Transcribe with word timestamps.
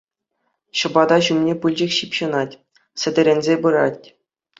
Ҫӑпата 0.77 1.17
ҫумне 1.27 1.53
пылчӑк 1.65 1.91
ҫыпҫӑнать, 1.97 2.57
сӗтӗрӗнсе 3.03 3.55
пырать. 3.67 4.05